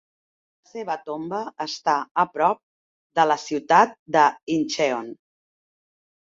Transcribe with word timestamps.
La 0.61 0.69
seva 0.69 0.93
tomba 1.09 1.41
està 1.65 1.95
a 2.23 2.25
prop 2.37 2.61
de 3.19 3.27
la 3.33 3.37
ciutat 3.45 3.95
de 4.17 4.25
Incheon. 4.57 5.13